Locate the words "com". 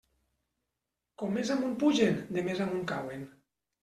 1.21-1.35